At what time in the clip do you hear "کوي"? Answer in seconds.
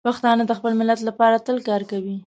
1.91-2.15